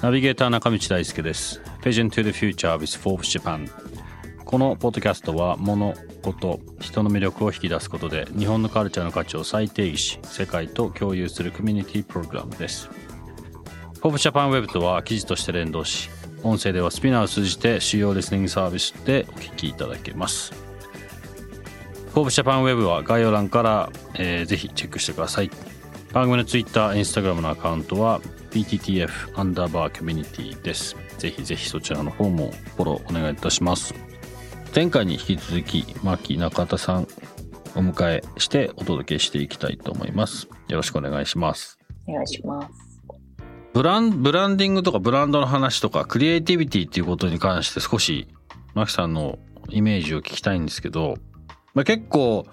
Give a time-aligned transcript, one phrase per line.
[0.00, 1.60] ナビゲーター中道大輔です。
[1.82, 3.68] Vision to the Future with Forbes Japan
[4.46, 12.88] このポッドキャストは物事人の魅力を引き出すことで日本のカルチャーの価値を再定義し世界と共有するコミュニティプログラムです。
[14.00, 16.08] Forbes Japan Web とは記事として連動し
[16.42, 20.54] 音声ではスピナーを通じて主要リスニングサービスでお聞きいただけます。
[22.14, 25.50] Forbes Japan Web は概要欄から、えー、ぜひチェックしてください。
[26.12, 30.96] 番組の Twitter、Instagram のアカウントは PTTF アンダーバーコミュニティです。
[31.18, 33.94] ぜひぜひそちらの方もフォローお願いいたします。
[34.74, 37.08] 前回に引き続き牧中田さん
[37.74, 40.48] お迎えしてお届けしていきたいと思います。
[40.68, 41.78] よろしくお願いします。
[42.08, 42.68] お願いします。
[43.74, 48.26] ブランブランディングとかブランドの話とかクリエイティビティっていうことに関して少し
[48.74, 51.16] 牧さんのイメージを聞きたいんですけど、
[51.74, 52.46] まあ、結構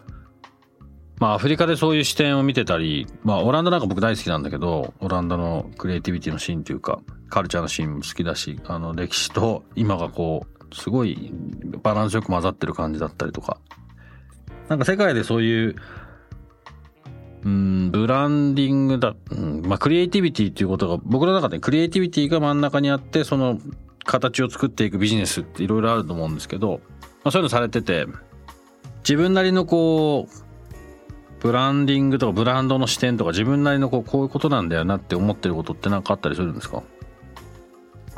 [1.24, 11.32] まあアフリカでそういう視点を見てたり、まあオランダなんか僕大好きなんだけど、オランダのクリエイティビティのシーンというか、カルチャーのシーンも好きだし、あの歴史と今がこう、すごい
[11.82, 13.58] バランスよく混ざってる感じだったりとか。
[14.68, 15.76] なんか世界でそういう、
[17.46, 23.62] うん、ブランディングだ、うん、まあクリエイティビティっていうことが、僕の中でクリエイティビティが真ん中にあって、その
[24.04, 26.82] 形を作っていくビジネスっていろいろあると思うんですけど、
[27.24, 28.08] まあそういうのされてて、
[29.04, 30.43] 自分なりのこう、
[31.44, 36.82] ブランディングとかブランドの視点とか自分なりのこうこういうことなんだよなって思ってることって何かあったりするんですか？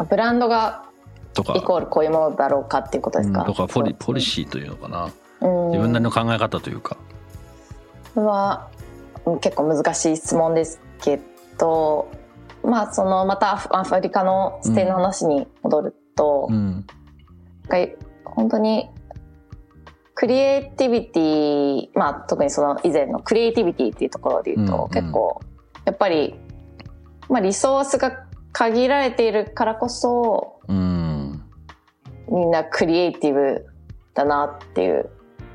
[0.08, 0.86] ブランドが
[1.34, 1.56] とか。
[1.58, 6.98] イコールこういうものだろうかっていうことですか、うん、とかポリポリシーというのかな、自分なりの考え方というか。
[8.14, 8.70] は
[9.42, 11.20] 結構難しい質問ですけ
[11.58, 12.12] ど
[12.64, 16.86] まあそのまたアフリカの視点の話に戻ると、うん、
[18.24, 18.88] 本当に
[20.16, 25.42] クリエイティビティ、まあ特にその以前のクリエイティビティっていうところで言うと、うんうん、結構、
[25.84, 26.36] やっぱり、
[27.30, 31.44] まあリソースが限られているからこそ、うん、
[32.32, 33.66] みんなクリエイティブ
[34.14, 35.10] だなっていう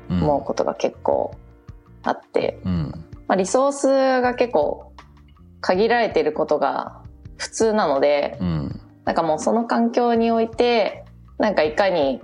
[0.09, 1.35] 思うことが結構
[2.03, 2.91] あって、うん、
[3.27, 3.87] まあリソース
[4.21, 4.93] が結構
[5.61, 7.01] 限られていることが
[7.37, 11.05] 普通なので、うん、なんかもうその環境において、
[11.39, 12.21] なんかいかに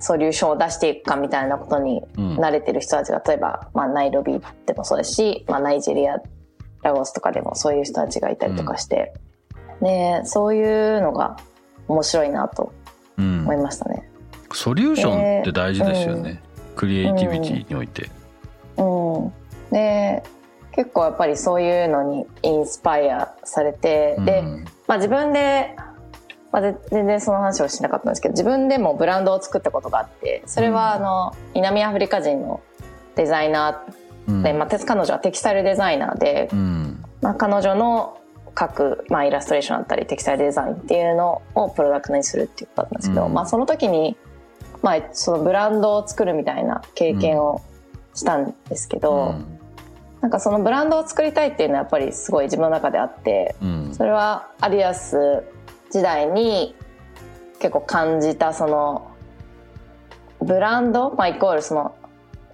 [0.00, 6.16] ソリューションを出していくかみたいなことに慣れてる人たちが、例えば、まあ、ナイロビでもそうですし、まあ、ナイジェリア、
[6.82, 9.12] ラゴスとかでもそういう人たちがいたりとかして、
[9.80, 11.36] うん、で、そういうのが
[11.86, 12.72] 面白いなと
[13.18, 14.08] 思いましたね。
[14.48, 16.42] うん、ソリューションって大事ですよね。
[16.70, 18.08] うん、クリエイティビティにおいて。
[18.78, 19.32] うん。
[19.70, 20.22] で、
[20.72, 24.42] 結構やっぱりそういうのにインスパイアされて、で、
[24.86, 25.76] まあ自分で
[26.52, 32.60] まあ、全然その話をしなかったんですけど自分でもブランドを作ったことがあってそれはあの、南アフリカ人の
[33.16, 38.18] デザイナーで、うん、まあ、彼女はテキスタイルデザイナーで、うん、まあ、彼女の
[38.58, 44.16] 書く、まあ、イラストレーションだったりテキスタイルデザインっていうのをプロダクトにするっていうことだったんですけど、うん、まあ、その時に、
[44.82, 47.62] まあ、そのブランドを作るみたいな経験を
[48.14, 49.34] したんですけど、
[50.20, 53.54] なんかそのブランドを作りたいっていうのはやっぱりすごい自分の中であって、
[53.92, 55.44] それはアディアス
[55.90, 56.74] 時代に
[57.58, 59.10] 結構感じたその
[60.40, 61.94] ブランド、まあ、イコールその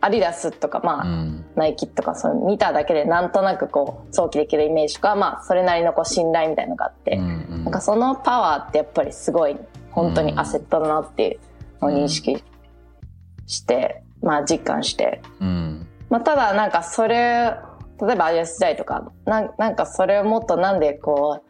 [0.00, 9.56] アディダスとか、まあ、うん、ナイキとか、その見ただけでなんとなくこう、想起できるイメージとか、まあ、それなりのこう、信頼みたいのがあって、うんうん、なんかそのパワーってやっぱりすごい、
[9.90, 11.34] 本当にアセットだなってい
[11.80, 12.42] うのを認識
[13.46, 17.54] して、うん、まあ、実感して、うん、まあ、ただなんかそれ、
[18.00, 21.45] 例えばアディダス時代とか、ななんかそれをもっとなんでこう、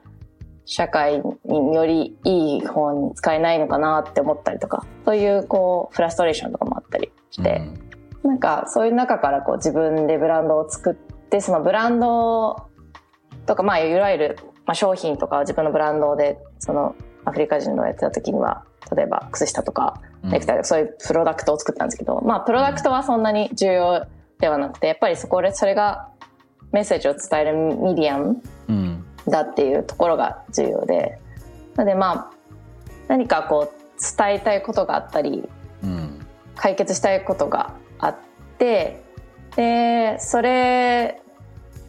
[0.66, 7.62] 社会によりいい方に使えないのかなって思ったりとか、そういうこう、フラストレーションとかもあったりして、
[8.24, 12.68] うん、なんかそういう中からこう自分でブランドを作って、そのブランド
[13.46, 18.64] とか、まあいわゆる、まあ、商品とか自分のブランドで、そのアフリカ人のやってた時には、
[18.94, 24.06] 例えば靴下とかネクタイとかそういうプロダクトを作ったんですけど、まあプロダクトはそんなに重要
[24.40, 26.08] ではなくて、やっぱりそこでそれが
[26.72, 28.55] メッセージを伝えるミディアム、うん
[29.28, 31.18] だっていうところが重要で。
[31.76, 32.30] なのでまあ、
[33.08, 35.48] 何かこう伝えたいことがあったり、
[35.82, 38.16] うん、解決したいことがあっ
[38.58, 39.02] て、
[39.56, 41.20] で、それ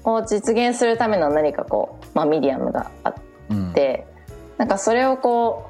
[0.04, 3.14] を実現するための何かこう、まあ、ミディアムがあっ
[3.74, 4.08] て、
[4.58, 5.70] なんかそれをこ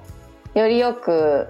[0.56, 1.50] うよりよく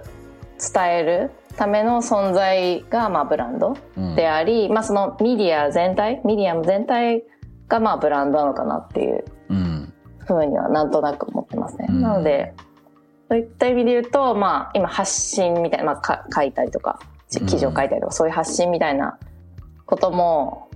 [0.58, 7.24] 伝えるための存在がまあブランドうんであり、まあ、そのミディア全体ミディアム全体
[7.68, 9.37] がまあブランドなのかなっていううん
[10.34, 11.86] ふうにはなんとなく思ってますね。
[11.88, 12.02] うん。
[12.02, 12.54] なので
[13.28, 16.98] そういった意味で言うと、まあ、今発信みたいな、まあ、か書いたりとか
[17.30, 19.18] 記事を書いたりとか、そういう発信みたいな
[19.84, 20.70] ことも、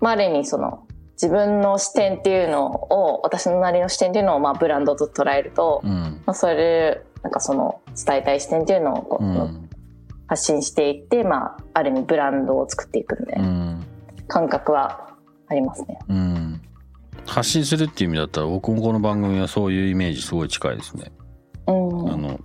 [0.00, 5.90] まあ、ある意味その自分の視点っていうのを私のなりの視点っていうのをまあブランドと捉えると、うん。
[6.26, 9.68] まあ、それなんかその伝えたい視点っていうのをこう、うん。
[10.28, 13.86] 発信していって、まあ、ある意味ブランドを作っていくみたいうなん。
[14.26, 15.14] 感覚は
[15.48, 15.98] ありますね。
[16.08, 16.35] うん
[17.36, 21.12] 発信するっていう意味だったら僕もこの番組はそういうイメージすごい近いですね。
[21.66, 22.40] うんあの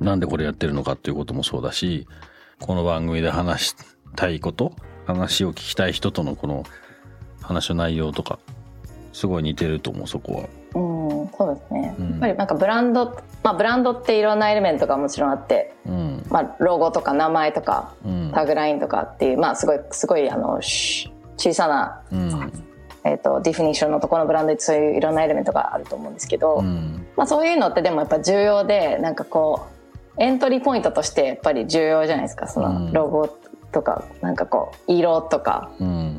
[0.00, 2.08] なんでこれやってるのかっていうこともそうだし
[2.58, 3.76] この番組で話し
[4.16, 4.72] たいこと
[5.06, 6.64] 話を聞きたい人とのこの
[7.42, 8.40] 話の内容とか
[9.12, 10.80] すごい似てると思うそこは。
[10.80, 11.94] うん、そうですね。
[11.96, 22.73] うんやっぱりなんかブランド、まあブランドっていろんなエレメントがもちろんあって、うんまあロゴとか名前とかうんタグラインとかっていう、まあすごい、すごいあの、し小さな、うん
[23.04, 27.06] えっ、と、ディフィニッションのところのブランドってそういういろんなエレメントがあると思うんですけど、うん。
[27.16, 29.66] まあそういうのってでもやっぱ重要で、なんかこ
[30.18, 32.48] う、エントリーポイントとしてやっぱり重要じゃないですか。
[32.48, 32.86] そうん。
[32.86, 33.38] のロゴ
[33.72, 36.18] とか、なんかこう、色とか、うん。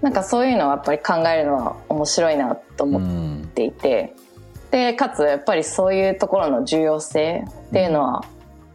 [0.00, 4.14] なんかそういうのはやっぱり考えるのは面白いなとう思ってんていて。
[4.72, 8.24] でかつやっぱりそういうところの重要性っていうのは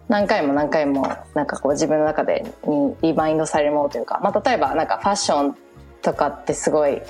[0.07, 5.57] 何回も何回もなんかこう自分の中でにリマインドされるものというか、まあ、例えばなんかファッション
[6.01, 7.01] とかってすごい、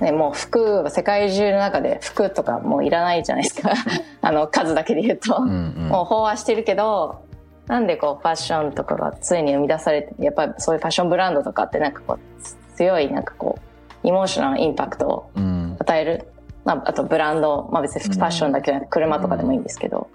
[0.00, 3.72] ね、もう服世界中の中で服とかもういらないじゃないですか。
[4.20, 5.88] あの数だけで言うと、うんうん。
[5.88, 7.22] もう飽和してるけど
[7.66, 13.58] なんでこうファッションとかがついに生み出されてやっぱりそういうファッションブランドとかってなんかこう強いなんかこ
[14.04, 15.76] うイモーショナルなインパクトをうん。
[15.78, 16.28] 与える、
[16.64, 20.08] まあ、あとブランド、まあ、別にファッションだけじゃなくて車とかでもいいんですけど、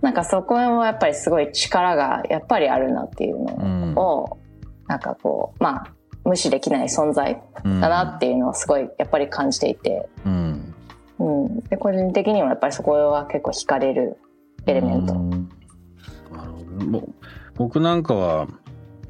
[0.00, 3.94] なんかそこもやっぱりすごい力がやっぱりあるなっていううん。
[3.94, 4.38] のを、
[4.86, 5.86] なんかこうまあ
[6.28, 7.80] 無視できない存在うん。
[7.80, 10.74] だなっていうのをすごいやっぱり感じていて、うん。
[11.18, 14.18] うん、で個人的にはやっぱりそこは結構惹かれる
[14.66, 15.16] エレメント。
[17.56, 18.46] 僕なんかは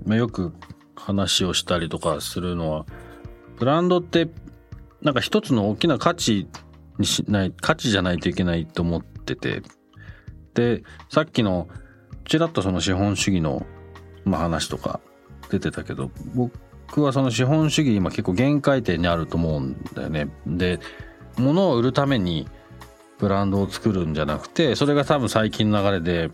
[0.06, 0.54] まあよく
[0.96, 2.86] 話をしたりとかするのは
[3.58, 4.28] ブランドって
[5.02, 6.48] なんか一つの大きな価値
[6.98, 9.62] にしない価値じゃないといけないと思ってて。
[10.54, 11.68] でさっきの
[12.24, 13.64] ちらっとその資本主義の、
[14.24, 14.98] まあ、話とか
[15.50, 16.58] 出てたけど僕
[16.88, 20.28] 僕はその資本主義今結構限界点にあると思うんだよね。
[20.46, 20.80] で
[21.36, 22.48] 物を売るために
[23.18, 26.30] ブランドを作るんじゃなくてそれが多分最近の流れで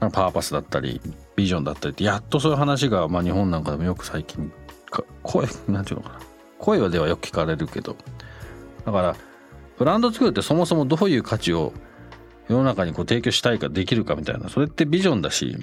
[0.00, 1.00] パーパスだったり
[1.36, 4.50] ビジョンだったりってやっとそういう話が、まあ、日本なんかでもよく最近
[4.90, 6.20] か声なんていうのかな。
[6.58, 7.96] 声はではよく聞かれるけど。
[8.84, 9.16] だから
[9.78, 11.72] ブランド作るってそもそもどういう価値を
[12.48, 14.48] 世の中にこう提供したいかできるかみたいな。
[14.48, 15.56] それってビジョンだし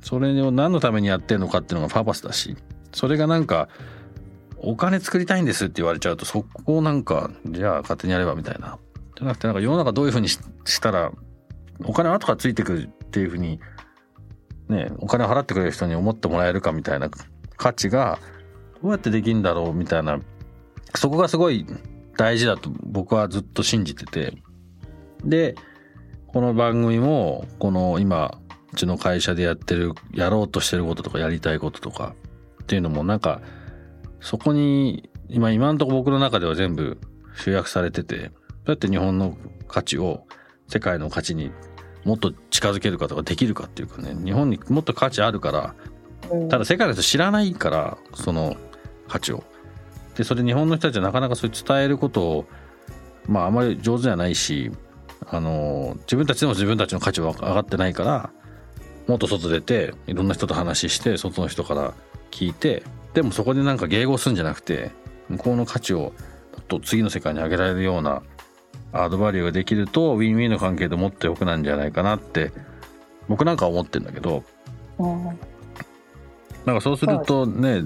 [0.00, 2.56] それを何のためにやってるのかっていうのがパーパスだし。
[2.94, 3.68] それがなんか
[4.58, 8.78] お金作りたいんですって言われちゃうとそこをなんかじゃあ勝手にやればみたいな。
[9.16, 10.40] じゃなくてなんか世の中どういうふうにし
[10.80, 11.12] たら
[11.84, 13.60] お金は後からついてくるっていうふうに
[14.68, 17.08] ねお金を払ってくれる人に思ってもらえるかみたいな
[17.56, 18.18] 価値が
[18.82, 20.18] どうやってできるんだろうみたいな
[20.96, 21.64] そこがすごい
[22.16, 24.34] 大事だと僕はずっと信じてて。
[25.24, 25.54] で
[26.26, 28.38] この番組もこの今
[28.72, 32.14] うちの会社でやってるやろうとしてることとかやりたいこととか
[32.64, 33.42] っていうのもなんか
[34.20, 36.98] そこに今今のところ僕の中では全部
[37.36, 38.30] 集約されててどう
[38.70, 39.36] やって日本の
[39.68, 40.26] 価値を
[40.68, 41.52] 世界の価値に
[42.04, 45.74] もっと近づけるかとかできるかっていうかね日本にもっと価値あるから
[46.30, 48.56] うんただ世界の人知らないからその
[49.08, 49.44] 価値を。
[50.16, 52.44] でそれ日本の人たちはなかなかそれ伝えることを
[53.26, 54.70] まああまり上手じゃないし
[55.26, 58.30] あの自分たちでも自分たちの価値は上がってないから
[59.08, 61.94] もっと外出ていろんな人と話して外の人から
[62.34, 62.82] 聞いて
[63.14, 64.90] でもそこでなんか迎合するんじゃなくて
[65.28, 66.12] 向こうの価値をも
[66.60, 68.22] っと次の世界に上げられるような
[68.92, 72.52] アードバリューができるとウィンウィンの関係でもっと良くなんじゃないかなって
[73.28, 74.42] 僕なんかは思ってるんだけど
[74.98, 75.24] うん。
[76.64, 77.82] なんかそうするとね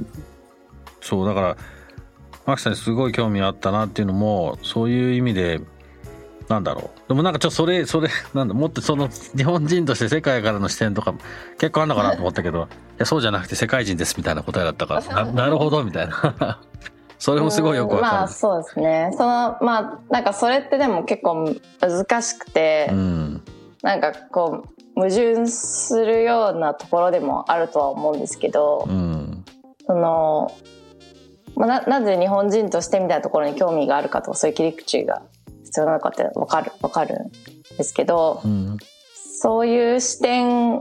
[1.02, 1.56] そうだから
[2.46, 5.60] マキさんにすごい興味あったなっていうのもそういう意味で
[6.48, 7.08] なんだろう。
[7.08, 11.14] でもなんかちょっとそれそれ なんだもっとその日本人として世界からの視点とか
[11.58, 12.66] 結構あんのかなと 思ったけどい
[12.98, 16.60] やそうじゃなくて世界人ですみたいな答えだったからななるほどみたいな。
[17.18, 19.10] それもすごいよくわうんまかあそうですね。
[19.16, 23.44] そのまあなんかそれってでも結構難しくて、るうん。
[23.82, 29.44] なんかこう矛盾するようなところでもあるとは思うんですけど、うん。
[29.84, 30.52] その
[31.58, 35.22] まあ、ななぜ日本人としてみたいなところに興味があるかとかそういう切り口が
[35.68, 37.30] 必要なのかって分かる分かるん
[37.76, 38.76] ですけど、うん。
[39.14, 40.80] そういう視点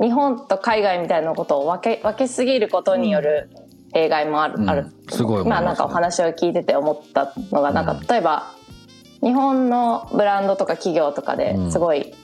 [0.00, 3.50] 日本と海外みたいなことを分け分けすぎることによる
[3.92, 4.70] 弊害もある,、うん。
[4.70, 4.86] ある。
[5.10, 5.50] すごいますね。
[5.50, 8.50] まあなんかお話を聞いてて思ったのがなんかうん例えば
[9.22, 11.72] 日本のブランドとか企業とかでうん。
[11.72, 12.14] すごい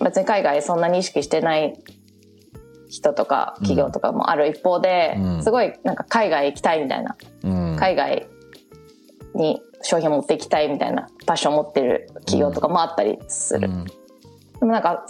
[0.00, 1.74] 別に海外そんなに意識してない
[2.88, 5.42] 人とか企業とかもある一方でうん。
[5.42, 7.16] すごいなんか海外行きたいみたいな。
[7.42, 7.76] うん。
[7.76, 8.26] 海外
[9.34, 13.68] に商品を持っていきたいみたいなパッションを持ってる企業とかもあったりする。
[13.68, 13.84] うん。
[13.84, 13.92] で
[14.60, 15.06] もなんか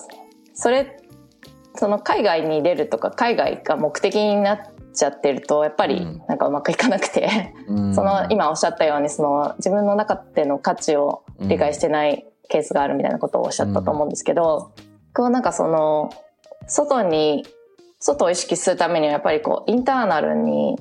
[0.54, 0.98] それ
[1.74, 4.58] その海外に出るとか海外が目的になっ
[4.94, 6.22] ちゃってるとやっぱりうん。
[6.28, 7.94] なんかうまくいかなくて、うん。
[7.94, 14.72] その今おっしゃったようにその自分の中での価値を理解してないケースがあるみたいなことをおっしゃったと思うんですけど、
[15.14, 16.10] こうなんかその
[16.66, 17.46] 外に
[17.98, 20.78] 外を意識するためにはやっぱりこうインターナルに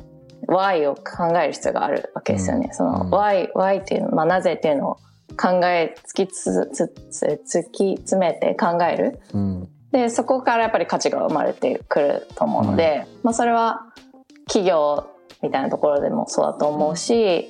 [0.48, 2.70] why を考える必要があるわけですよね。
[2.74, 4.96] そのうん why, why っていうの、まあ、なぜっていうのを
[5.38, 9.20] 考え突きつつつ突き詰めて考える。
[9.34, 9.70] うん。
[9.92, 13.88] でそこからやっぱり価値が生まれてくると思うので、まあ、それは
[14.48, 15.10] 企業
[15.42, 17.50] みたいなところでもそうだと思うし、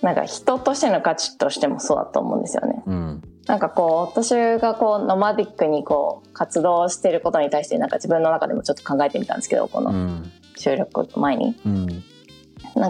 [0.00, 2.82] なんか人としての価値としてもそうだと思うんですよね。
[2.86, 3.22] うん。
[3.46, 10.32] なんかこう私がこうノマディックにこう活動してることに対してなんか自分の中でもちょっと考えてみたんですけどこのうん。
[10.56, 11.56] 収録前に。
[11.66, 12.04] うん。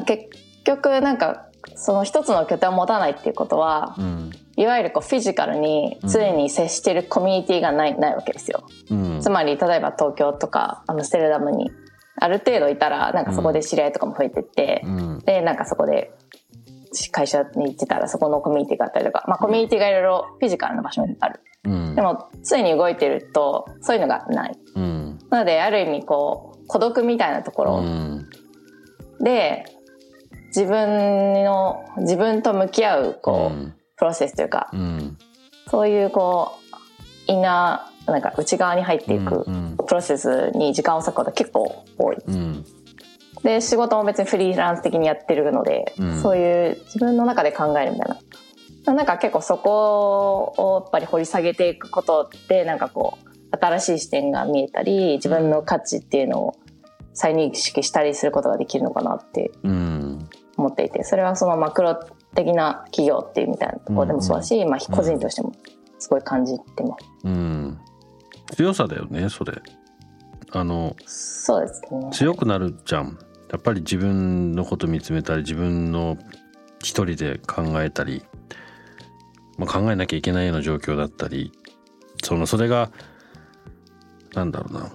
[0.06, 0.24] 結
[0.64, 4.30] 局なんかその一つの拠点を持たないっていうことはうん。
[4.56, 8.64] いわゆるこうフィジカルに常に接してるコミュニティがないないわけですよ。
[8.90, 9.20] うん。
[9.20, 11.72] つまり例えば東京とかアムステルダムに
[12.20, 15.18] ある程度いたらなんかそこで知り合いとかも増えてって、うん。
[15.20, 16.12] でなんかそこで
[17.10, 22.02] 会社に行ってたらそこのコミュニティがあったりとか、まあ、コミュニティがいろいろフィジカルな場所にあるうんで。
[22.02, 25.18] も常に動いてるとそういうのがないうん。
[25.30, 28.28] なのである意味こう孤独みたいなとこうろん。
[29.20, 29.64] で
[30.54, 35.16] 自分の自分と向き合うこう、うんプロセスというかうん。
[35.70, 36.58] そういうこ
[37.28, 39.76] うインナーなんか内側に入っていくうん。
[39.76, 42.64] プロセスに時間を割くことが結構多いうん。
[43.44, 48.08] で仕事も別にフリーランス的にやってるので、うんそういう自分の中で考えるみたい
[48.86, 56.56] ななんか結構そこをやっぱり掘り下げていくことでなんかこう新しい視点が見えたり自分の価値っていうのを
[57.12, 60.13] 再認識したりすることができるのかなってうん。
[60.56, 61.98] 思っていてそれはそのマクロ
[62.34, 65.52] 的な企業っていうみたいなところでもそうだし、まあ、個人としても
[65.98, 67.06] すごい感じてます。
[67.24, 67.78] うん。
[68.52, 69.54] 強さだよね、それ。
[70.50, 73.18] あの、そうですね強くなるじゃん。
[73.50, 76.16] やっぱり自分のこと見つめたり、自分の
[76.80, 78.24] 一人で考えたり、
[79.58, 81.52] まあ、考えなきゃいけないような状況だったり、
[82.22, 82.90] その、それが、
[84.34, 84.92] なんだろうな。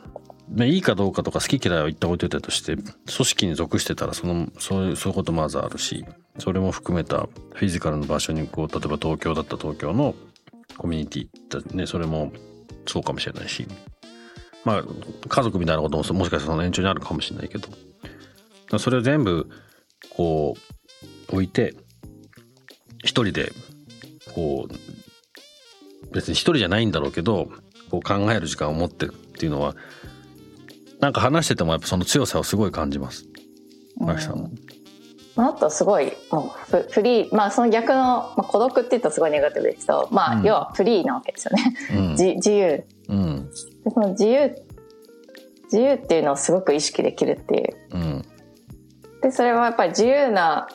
[0.51, 6.06] まあいいかどうかとか好き嫌いは一旦置いといたとして、組織に属してたら、その、そういう、そういうことまずあるし、
[6.39, 10.15] それも含めたフィジカルの場所に、こう、例えば東京だった東京の
[10.77, 12.32] コミュニティだね、それも
[12.88, 13.68] そうかもしれないし、
[14.65, 14.84] まあ、
[15.27, 19.50] 家族みたいなことももしかしたらその延長にあるかもしれないけど、それを全部、
[20.10, 20.56] こ
[21.29, 21.75] う、置いて、
[23.03, 23.51] 一人で、
[24.34, 27.51] こう、別に一人じゃないんだろうけど、
[27.89, 29.75] こう考える時間を持ってるっていうのは、
[31.00, 33.25] なんか話しててもやっぱその強さをすごい感じます。
[34.00, 34.50] マキさんも。
[35.36, 41.75] まああとすごいもうフフリーまあその逆の、まあ、孤独って言ったらすごいネガティブですけどまあ、うん要はフリーなわけですよね、
[42.10, 42.15] うん。
[42.18, 43.50] じ自由うん。
[43.86, 44.56] でその自由
[45.72, 48.25] 自由っていうのをすごく意識できるっていううん。
[49.22, 50.68] でそれはやっぱり自由な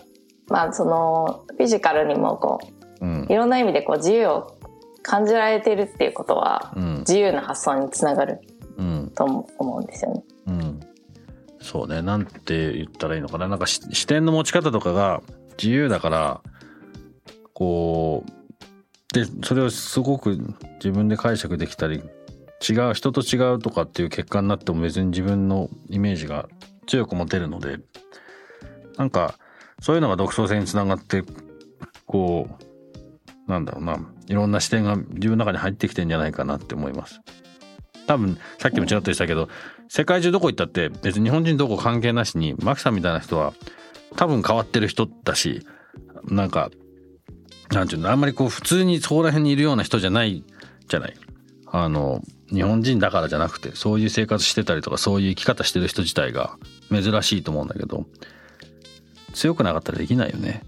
[0.49, 2.61] まあそのフィジカルにもこ
[3.01, 4.57] うんういろんな意味でこう自由を
[5.03, 6.99] 感じられてるっていうことはうん。
[7.01, 8.54] 自由な発想につながるうん。
[9.15, 9.25] と
[9.59, 10.23] 思うんですよね。
[10.47, 10.81] うん。
[11.61, 12.03] そうね。
[12.03, 13.49] なんて言ったらいいのかな。
[13.49, 15.23] なんか視点の持ち方とかが
[15.57, 16.41] 自由だから、
[17.55, 20.37] こう、で、それをすごく
[20.75, 22.03] 自分で解釈できたり、
[22.69, 26.49] 違う、人と違うとかっていう結果になっても別に自分のイメージが
[26.87, 27.79] 強く持てるので、
[28.97, 29.35] なんか、
[29.81, 31.23] そういうのが独創性につながって、
[32.07, 37.21] こう、なんだろうな、いろんな視点が自分の中に入ってきてんじゃないかなって思います。
[38.07, 39.49] 多分、さっきもちらっと言ったけど、
[39.89, 43.53] 世界中どこ行ったって別に日本人どこ関係なしに、マキさんみたいな人は
[44.17, 45.67] 多分変わってる人だし、
[46.25, 46.71] なんか、
[47.71, 50.45] なんていうの、あんまりこう普通にそこら辺にいるような人じゃない
[50.89, 51.15] じゃない。
[51.67, 56.57] あの、日本人だからじゃなくて、そういう生活してたりとか、そういう生き方してる人自体が
[56.91, 58.07] 珍しいと思うんだけど、
[59.33, 60.63] 強くなかったらできないよね。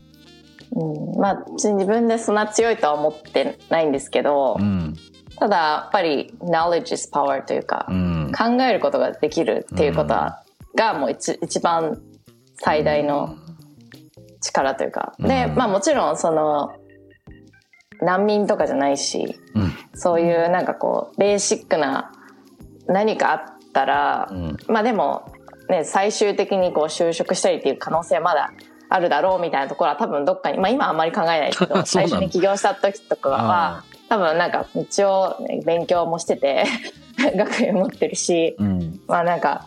[0.73, 4.97] うん、まあ自分でそんな強いとは思ってないんですけど、うん。
[5.39, 8.33] ただやっぱり knowledge is power というか、うん。
[8.37, 10.43] 考えることができるっていうことは
[10.75, 12.01] がもう一一番
[12.57, 13.37] 最大の
[14.41, 15.15] 力というか。
[15.19, 15.55] で、うん。
[15.57, 16.75] まあもちろんその、
[18.01, 19.73] 難民とかじゃないし、うん。
[19.95, 22.13] そういうなんかこう、ベーシックな
[22.87, 24.57] 何かあったら、うん。
[24.69, 25.33] まあでも、
[25.69, 28.53] ね、最終的にこう就職したりっていう可能性はまだ
[28.89, 36.65] あるだろうみたいなところは多分どっかに、まあ今はあんまり考えないけど、 最初に起業した時とかは、多分なんか一応ね勉強もしてて、
[37.37, 39.01] 学園持ってるし、うん。
[39.07, 39.67] まあなんか、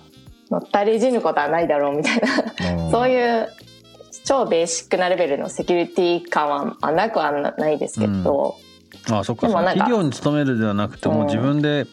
[0.50, 3.50] 乗ったりじぬことはないだろうみたいな、そういう
[4.26, 8.56] 超ベーシックなレベルのセキュリティ感はあなくはないですけど、
[9.12, 9.48] あそっか。
[9.48, 11.28] でもなんか企業に勤めるではなくてもうん。
[11.28, 11.86] 自分で、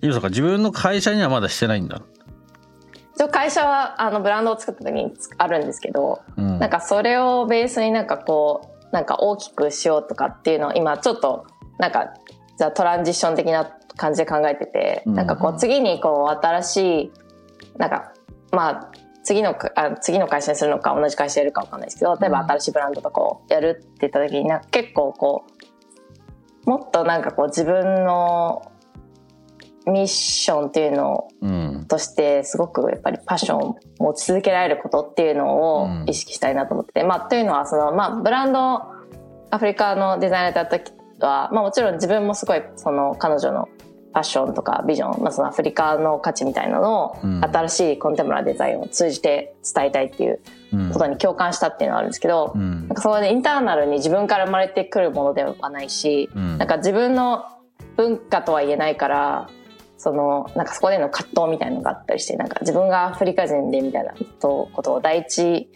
[0.00, 2.02] 今そうか自分の会社にはまだしてないんだ、
[3.14, 11.46] 一応会社はあのブランドを作った時にあるんですけど、うん、なんかそれをベースになんかこう、なんか大きくしようとかっていうのを今ちょっと
[11.78, 12.14] なんか
[12.56, 15.14] じゃあトランジション的な感じで考えてて、うん。
[15.14, 17.12] なんかこう次にこう新しい、
[17.78, 18.12] なんか
[18.52, 18.90] まあ
[19.24, 25.46] 次のかあ次の会社にするのか同じ会社やるかわかんないですけど、例えば新しいブランドとかをやるって言った時になんか結構こ
[26.66, 28.70] う、もっとなんかこう自分の
[29.86, 31.28] ミッションっていうの
[31.88, 36.04] としてすごくやっぱりパッションを持ち続けられることっていうのをうん。
[36.08, 38.58] 意識したいなと思ってて、まあというのはそのまあブランド
[39.50, 43.68] アフリカのデザイナーだった時は、まあもちろん自分もすごいその彼女の
[44.12, 47.44] パッションとかビジョン、まあそのアフリカの価値みたいなのをうん。
[47.44, 50.40] 新しいコンテンポラリーデザインを通じて伝えたいっていう
[50.72, 50.90] うん。
[50.90, 52.86] ことに共感したっていうのはあるんですけど、うん。
[52.88, 56.58] なんかそこでインターナルに自分から生まれてくるものではないし、うん。
[56.58, 57.44] なんか自分の
[57.96, 59.50] 文化とは言えないから、
[59.96, 65.68] その、なんかそこでの葛藤みたいなのがあったりして、なんか自分がアフリカ人でみたいなことを第一、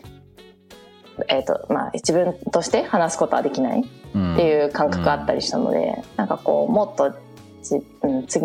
[1.28, 7.14] えっ、と、まあ自分として話すことはできないっていう感覚があったりしたので、なんかこう、もっと
[7.62, 8.44] じ、うん、次、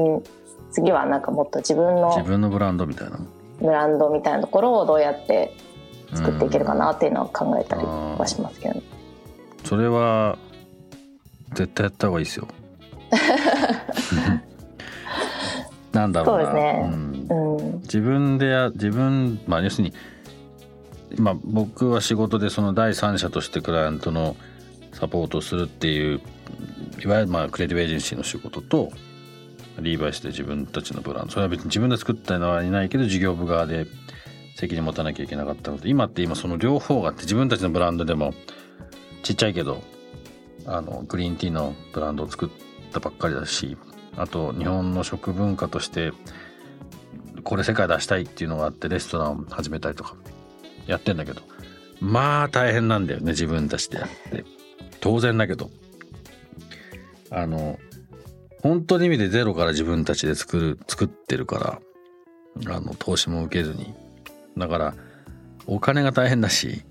[0.72, 3.20] 次はなんかもっと自分自の分のブランドみたいな
[3.62, 5.56] ブランドみたいなところをどうやって
[6.14, 8.82] 作っていけるかなっていうのを考えたりはしますけどね。
[9.64, 10.38] それは
[11.54, 12.48] 絶対やった方がいいですよ。
[15.94, 16.46] なんだろうな。
[16.46, 16.72] そうですね。
[16.90, 17.28] ん。
[17.30, 17.74] うん。
[17.82, 19.94] 自分でや自分まあ要するに
[21.18, 24.36] 今僕は仕事でその第三者としてクライアントの
[25.04, 26.22] サポートするっていう
[27.04, 28.90] いわゆるまあクリエイティブエージェンシーの仕事と
[29.80, 31.26] リーバイスで自分たちのブラン。
[31.26, 33.86] ドそれは別に自分で作ったのはいないけど事業部側で
[34.56, 38.34] 責任持たなきゃいけなかったので今って今その両方があって自分たちのブランドでも
[39.24, 39.84] ちっちゃいけど
[40.66, 42.50] あのグリーンティーのブランドを作っ
[42.94, 43.76] たばっかりだし
[44.16, 46.14] あと日本の食文化として
[47.44, 50.16] これ世界出したいっていうのがあってレストランを始めたりとか
[50.88, 51.42] やってんだけど
[52.00, 54.63] まあ大変なんだよね自分たちでやって。
[55.04, 55.70] 当然だけど
[57.30, 57.78] あの
[58.62, 61.82] 本当に意味でゼロから自分たちで作る作ってるか
[62.66, 63.94] らあの投資も受けずに
[64.58, 64.96] だから
[65.68, 66.86] お金が大変だし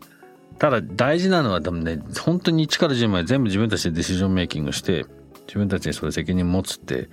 [0.58, 5.06] ただ大事なのは多分ね本当に1から10まで全部自分たちでディシジョンメイキングして
[5.46, 7.08] 自分たちにそれ責任持つって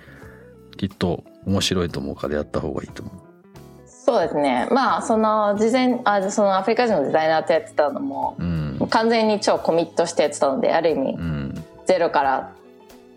[0.76, 3.30] きっと面白いと思うからやった方がいいと思う。
[3.86, 4.66] そうですね。
[4.72, 8.49] まあ、その、事前、あ、そのアフリカ人のデザイナーとやってたのも、うん
[8.86, 11.64] 完全に超コミットしてやってたので、ある意味う、ん。
[11.86, 12.52] ゼロから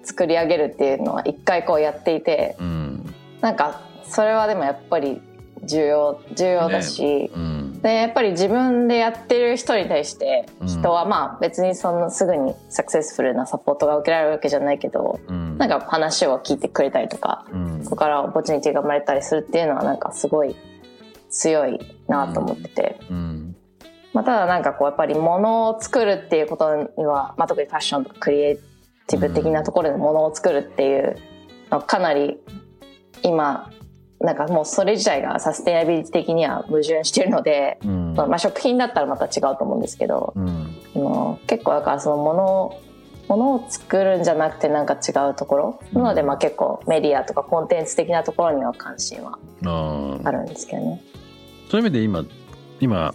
[0.04, 3.14] 作り上げるっていうのは一回こうやっていて、うん。
[3.42, 5.22] なんか、それはでもやっぱり
[5.64, 7.82] 重要、重要だし、うん。
[7.82, 10.68] で、やっぱり自分でやってる人に対して、うん。
[10.68, 15.58] 人はまあ別にそのすぐにサクセスフルなサポートが受けられるわけじゃないけど、うん。
[15.58, 17.84] なんか話を聞いてくれたりとか、うん。
[17.84, 20.56] そこからオポチュニティが生まれたりするっていうのはなんかすごい
[21.30, 23.00] 強いなと思ってて。
[23.10, 23.53] うん
[24.14, 28.58] まあ、ただなんかこうやっぱり物を作るっていうことには、まあ、特にファッションとかクリエイ
[29.08, 31.18] ティブ的なところで物を作るっていう
[31.72, 32.38] のはかなり
[33.24, 33.72] 今
[34.24, 38.14] なんかもうそれ自体がサステナビリティ的には矛盾しているので、うん。
[38.16, 40.78] まあ、食品だったらまた違うと思うんですけど、うん。
[40.96, 42.82] あの結構だからその物を
[43.28, 49.40] 物を作るんじゃなくてなんか違うところなのでまあ結構メディアとかコンテンツ的なところには関心は
[50.24, 51.02] あるんですけどね。
[51.70, 52.26] そういう意味で今
[52.80, 53.14] 今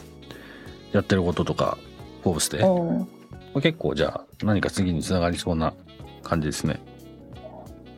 [0.92, 1.79] やってることとか
[2.22, 3.09] フォーブスで、うん。
[3.61, 5.74] 結構じゃあ何か次につながりそうな
[6.22, 6.81] 感じですね。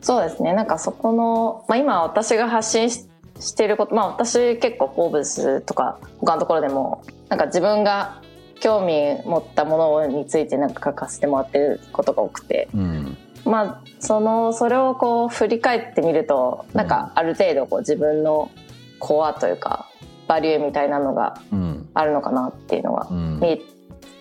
[0.01, 0.53] そうですね。
[0.53, 3.07] なんかそこの、まあ今私が発信し
[3.39, 8.21] していること、まあ私結構フォーブスとか他のところでも、なんか自分が
[8.59, 13.17] 興味持ったものについてなんか書かせてもらってることが多くて、うん。
[13.45, 18.51] まあその、それをこう振り返ってみると、なんかある程度こう自分の
[18.99, 19.89] コアというか、
[20.31, 21.89] バリューみたいなのがうん。
[21.93, 23.39] あるのかなっていうのがうん。
[23.41, 23.61] 見え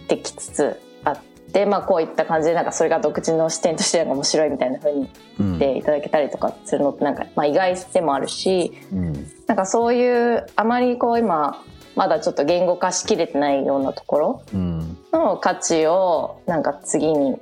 [0.08, 1.18] てきつつあっ
[1.52, 5.58] て、まあこういった感じでなんかそれが独自の視点としてなんか面白いみたいな風にうん。
[5.60, 9.12] ていただけたりとかするのってなんか、まあ、意外でもあるしうん。
[9.46, 11.62] なんかそういうあまりこう今
[11.94, 14.96] まだちょっと言語化しきれてないようなところうん。
[15.12, 17.36] の価値をなんか次に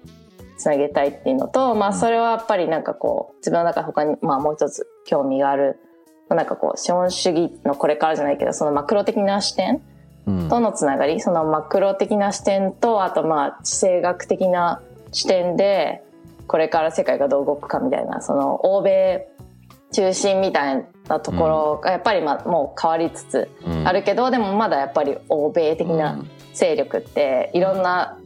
[0.59, 5.79] つなげたいっていうのと、まあそれはやっぱりなんかこう自分の中で他にまあもう一つ興味がある
[6.35, 9.81] なんかこう資本主義のこれからじゃないけどそのマクロ的な視点
[10.27, 10.49] うん。
[10.49, 16.03] とのつながりそのマクロ的な視点とあとまあ地政学的な視点で
[16.47, 19.29] これから世界がどう動くかみたいなその欧米
[19.93, 23.89] 中心みたいなところがやっぱりまあもう変わりつつうん。
[23.89, 28.19] あるけど、でもまだやっぱり欧米的な勢力っていろんな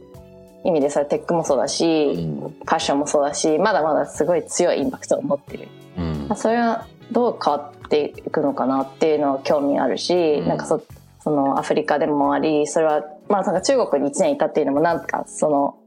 [0.65, 2.39] 意味でそれテックもそうだし、うん。
[2.39, 5.67] ファッションもそうだしまだまだすごい強いインパクトを持ってる。
[5.97, 6.35] うん。
[6.35, 10.47] それはどう変わっていくのかなっていうのは興味あるし、うん。
[10.47, 10.81] なんかそ
[11.23, 15.77] そのアフリカでもありそれはまあなんか中国に1年いたっていうのもなんかその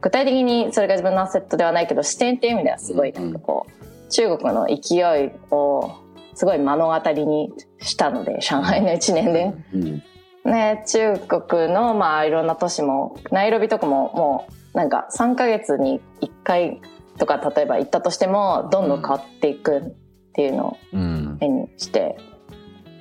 [0.00, 5.92] 具体的にそれが自分のアセットではないけど視点っていう意味ではすごいなんかこう、中国の勢いを
[6.34, 9.54] すごい目の当たりにしたので上海の1年で。
[9.74, 10.02] うん。
[10.44, 16.80] ね、中国のまあいろんな都市もナイロビとかももうなんか3ヶ月に1回
[17.18, 19.94] とか例えば行ったとしてもどんどん変わっていく
[20.32, 21.36] っていうのをうん。
[21.40, 22.16] 目にして、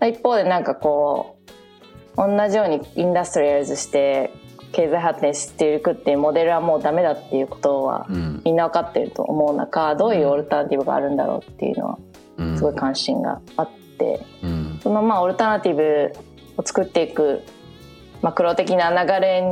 [0.05, 4.33] 一方でなんかこう同じようにインダストリアルズして
[4.73, 8.41] 経済発展していくっていうモデルはもうダメだっていうことはうん。
[8.43, 11.99] みんな分かってると思う中どういうオルタナティブがあるんだろうっていうのは
[12.37, 12.57] うん。
[12.57, 14.25] すごい関心があって。
[14.43, 14.79] うん。
[14.83, 16.13] そのまあオルタナティブ
[16.57, 17.43] を作っていく
[18.21, 19.43] マクロ的な流れ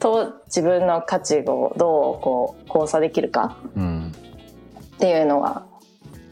[0.00, 4.12] と自分の価値をどうこう交差できるかうん。
[4.94, 5.64] っていうのが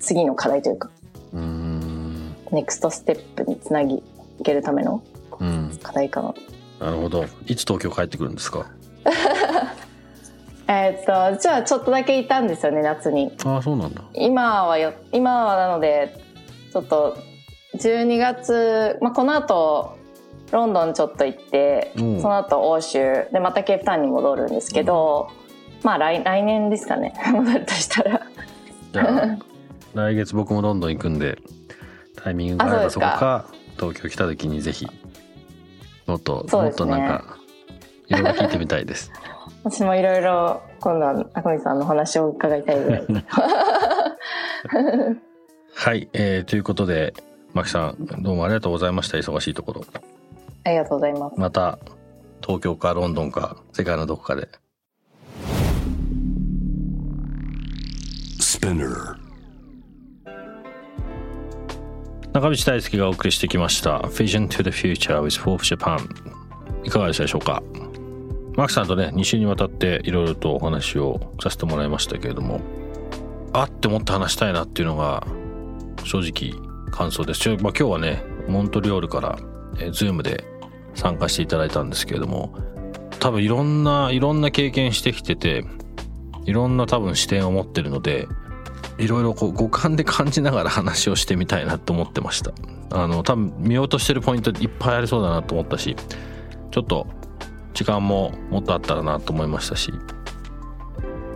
[0.00, 0.90] 次の課題というか
[1.34, 2.34] うん。
[2.52, 4.02] ネクストステップにつなぎい
[4.42, 5.02] けるための
[5.38, 5.78] うん。
[5.82, 6.34] 課題かな。
[6.80, 7.24] なるほど。
[7.46, 8.66] いつ東京帰ってくるんですか？
[10.70, 13.32] えーっとじゃあちょっとだけいたんですよね夏に。
[13.44, 14.02] ああそうなんだ。
[14.14, 16.14] 今はよ今はなので
[16.72, 17.16] ちょっと
[17.76, 19.96] 12月、まあ、この後
[20.52, 22.20] ロンドンちょっと行って、うん。
[22.20, 25.28] その後欧州でまたケープタウンに戻るんですけど、
[25.82, 27.14] まあ来来年ですかね。
[27.32, 28.22] 戻るとしたら。
[28.92, 29.38] じゃあ
[29.94, 31.38] 来月僕もロンドン行くんで
[32.16, 33.46] タイミングがあればあそこか。
[33.78, 34.88] 東京来た時にぜひ
[36.06, 37.38] もっと、もっとなんか
[38.08, 39.12] いろいろ聞いてみたいです。
[39.62, 43.08] 私もいろいろ今度は赤見さんの話を伺いたいぐらいで。
[43.20, 43.24] す
[45.74, 47.14] はい、えー、ということで
[47.54, 49.18] マキさんどうもありがとうございました。
[49.18, 49.84] 忙しいところ。
[50.64, 51.38] ありがとうございます。
[51.38, 51.78] また
[52.40, 54.48] 東京かロンドンか世界のどこかで。
[58.40, 59.27] Spinner.
[62.40, 63.98] 中道大輔がお送りしてきました。
[63.98, 65.98] Vision to the Future with Forbes Japan
[66.84, 67.64] いかがでしたでしょうか？
[68.56, 72.60] マキさんとね2週にわたっていろいろとお話をさせてもらいましたけれども
[73.52, 75.26] あって思って話したいなっていうのが
[76.04, 76.52] 正直
[76.92, 77.40] 感想です。
[77.40, 79.36] ちょ、まあ、今日はねモントリオールから、
[79.80, 80.44] えー、Zoom で
[80.94, 82.54] 参加していただいたんですけれども
[83.18, 85.64] 多分いろんないろんな経験してきてて
[86.44, 88.28] いろんな多分視点を持ってるので
[88.98, 92.52] いろいろこう五感で感じながら話をしてみたいなと思ってました。
[92.90, 95.94] あの多分見落としてるポイントいっぱいありそうだなと思ったし
[96.70, 97.06] ちょっと
[97.74, 99.92] 時間ももっとあったらなと思いましたし。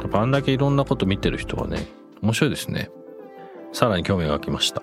[0.00, 1.86] やっぱあんだけいろんなこと見てる人はね
[2.22, 2.90] 面白いですね。
[3.72, 4.82] さらに興味が湧きました。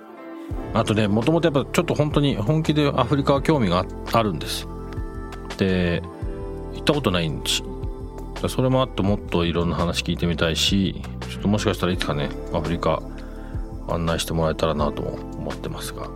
[0.74, 4.66] あとねもともとやっぱちょっと本当に本気でアフリカは興味があるんです。
[5.58, 6.02] で
[6.74, 7.44] 行ったことないん
[8.48, 13.02] それもあってもっといろんな話聞いてみたいしちょっともしかしたらいつかねアフリカ
[13.90, 16.08] 案内してもらえたらなとも思ってますが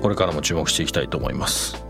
[0.00, 1.82] これからも注目していきたいと思います。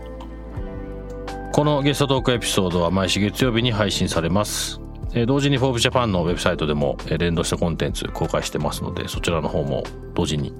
[1.51, 4.79] このゲストトークエピソードは毎週月曜日に配信されます。
[5.27, 10.53] 同時に Forbes Japan のウェブサイトでも連動したコンテンツ公開してますのでそちらの方も同時に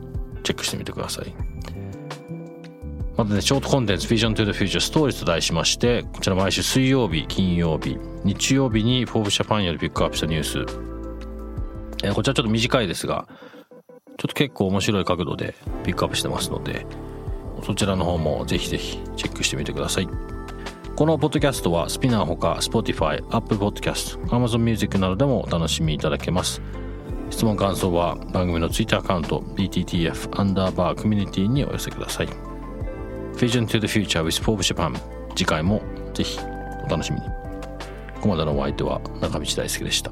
[0.43, 1.54] チェックしてみてください。
[3.17, 10.59] またね、ショートコンテンツ Vision to the Future Story と題しまして、こちら毎週水曜日、金曜日、日曜日に Forbes Japan よりピックアップしたニュース。
[12.03, 16.85] えーこちらちょっと短いですが、ちょっと結構面白い角度でピックアップしてますので、
[17.63, 20.09] そちらの方もぜひぜひチェックしてみてください。
[20.95, 26.61] このポッドキャストはスピナーほか Spotify、Apple Podcast、Amazon Music などでもお楽しみいただけます。
[27.29, 32.54] 質問感想は番組の Twitter アカウント BTTF アンダーバーコミュニティにお寄せください。
[33.37, 34.95] Vision to the Future with Forbes Japan
[35.35, 35.81] 次回も
[36.13, 36.39] ぜひ
[36.85, 37.27] お楽しみに。
[38.15, 40.11] ここまでのお相手は中道大輔でした。